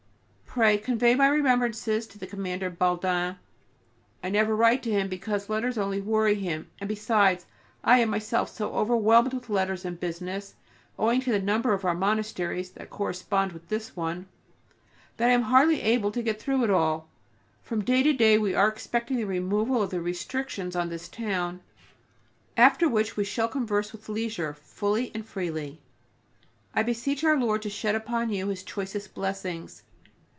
Pray 0.53 0.77
convey 0.77 1.15
my 1.15 1.29
remembrances 1.29 2.05
to 2.05 2.17
the 2.19 2.27
Commander 2.27 2.69
Baldain. 2.69 3.37
I 4.21 4.29
never 4.29 4.53
write 4.53 4.83
to 4.83 4.91
him 4.91 5.07
because 5.07 5.47
letters 5.47 5.77
only 5.77 6.01
worry 6.01 6.35
him, 6.35 6.69
and, 6.77 6.89
besides, 6.89 7.45
I 7.85 7.99
am 7.99 8.09
myself 8.09 8.49
so 8.49 8.73
overwhelmed 8.73 9.33
with 9.33 9.47
letters 9.49 9.85
and 9.85 9.97
business, 9.97 10.55
owing 10.99 11.21
to 11.21 11.31
the 11.31 11.39
number 11.39 11.71
of 11.71 11.85
our 11.85 11.95
monasteries 11.95 12.71
that 12.71 12.89
correspond 12.89 13.53
with 13.53 13.69
this 13.69 13.95
one, 13.95 14.27
that 15.15 15.29
I 15.29 15.31
am 15.31 15.43
hardly 15.43 15.79
able 15.81 16.11
to 16.11 16.21
get 16.21 16.41
through 16.41 16.65
it 16.65 16.69
all. 16.69 17.07
From 17.63 17.81
day 17.85 18.03
to 18.03 18.11
day 18.11 18.37
we 18.37 18.53
are 18.53 18.67
expecting 18.67 19.15
the 19.15 19.23
removal 19.25 19.81
of 19.81 19.89
the 19.91 20.01
restrictions 20.01 20.75
on 20.75 20.89
this 20.89 21.07
town, 21.07 21.61
after 22.57 22.89
which 22.89 23.15
we 23.15 23.23
shall 23.23 23.47
converse 23.47 23.93
with 23.93 24.09
leisure, 24.09 24.53
fully 24.53 25.11
and 25.15 25.25
freely. 25.25 25.79
I 26.73 26.83
beseech 26.83 27.23
Our 27.23 27.37
Lord 27.39 27.61
to 27.61 27.69
shed 27.69 27.95
upon 27.95 28.31
you 28.31 28.49
His 28.49 28.63
choicest 28.63 29.13
blessings. 29.15 29.83